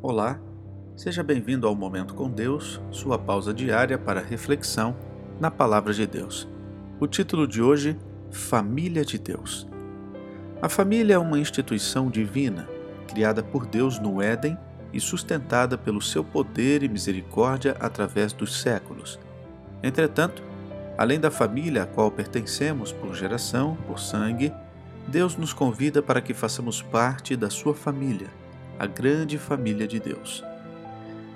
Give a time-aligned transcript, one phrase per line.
[0.00, 0.38] Olá,
[0.94, 4.94] seja bem-vindo ao Momento com Deus, sua pausa diária para reflexão
[5.40, 6.48] na Palavra de Deus.
[7.00, 7.98] O título de hoje:
[8.30, 9.66] Família de Deus.
[10.62, 12.68] A família é uma instituição divina,
[13.08, 14.56] criada por Deus no Éden
[14.92, 19.18] e sustentada pelo seu poder e misericórdia através dos séculos.
[19.82, 20.44] Entretanto,
[20.96, 24.52] além da família a qual pertencemos por geração, por sangue,
[25.08, 28.28] Deus nos convida para que façamos parte da sua família
[28.78, 30.44] a grande família de Deus.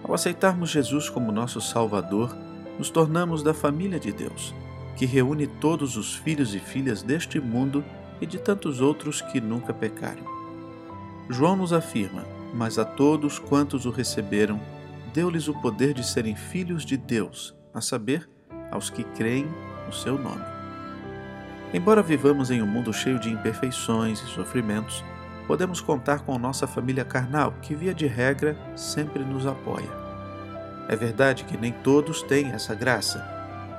[0.04, 2.36] Ao aceitarmos Jesus como nosso Salvador,
[2.78, 4.54] nos tornamos da família de Deus,
[4.96, 7.84] que reúne todos os filhos e filhas deste mundo
[8.20, 10.24] e de tantos outros que nunca pecaram.
[11.28, 14.60] João nos afirma: Mas a todos quantos o receberam,
[15.12, 18.28] deu-lhes o poder de serem filhos de Deus, a saber,
[18.70, 19.46] aos que creem
[19.86, 20.44] no seu nome.
[21.74, 25.02] Embora vivamos em um mundo cheio de imperfeições e sofrimentos,
[25.46, 29.90] podemos contar com nossa família carnal, que, via de regra, sempre nos apoia.
[30.88, 33.24] É verdade que nem todos têm essa graça,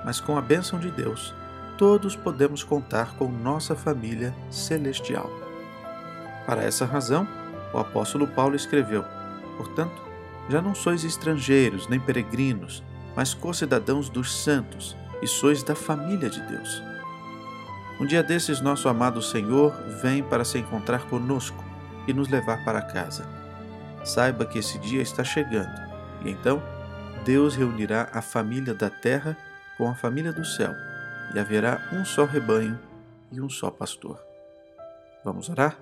[0.06, 1.34] mas com a bênção de Deus,
[1.78, 5.30] todos podemos contar com nossa família celestial.
[6.46, 7.28] Para essa razão,
[7.74, 9.04] o apóstolo Paulo escreveu:
[9.58, 10.02] Portanto,
[10.50, 12.84] já não sois estrangeiros nem peregrinos,
[13.16, 16.93] mas co-cidadãos dos santos e sois da família de Deus
[18.00, 21.64] um dia desses, nosso amado Senhor vem para se encontrar conosco
[22.08, 23.28] e nos levar para casa.
[24.04, 25.80] Saiba que esse dia está chegando
[26.26, 26.62] e então
[27.24, 29.38] Deus reunirá a família da terra
[29.78, 30.74] com a família do céu
[31.34, 32.80] e haverá um só rebanho
[33.32, 34.22] e um só pastor.
[35.24, 35.78] Vamos orar?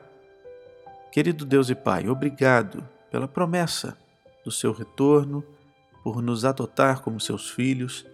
[1.12, 3.98] Querido Deus e Pai, obrigado pela promessa
[4.44, 5.44] do seu retorno,
[6.04, 8.06] por nos adotar como seus filhos.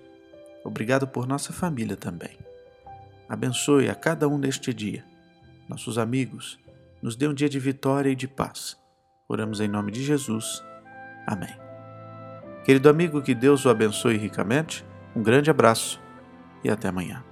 [0.64, 2.47] Obrigado por nossa família também.
[3.30, 5.04] Abençoe a cada um neste dia.
[5.68, 6.58] Nossos amigos,
[7.02, 8.78] nos dê um dia de vitória e de paz.
[9.28, 10.64] Oramos em nome de Jesus.
[11.26, 11.56] Amém.
[12.64, 14.86] Querido amigo, que Deus o abençoe ricamente.
[15.16, 16.02] Um grande abraço
[16.64, 17.27] e até amanhã.